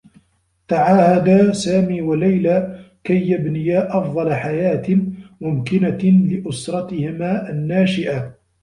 [0.67, 4.97] تعاهدا سامي و ليلى كي يبنيا أفضل حياة
[5.41, 8.35] ممكنة لأسرتهما النّاشئة.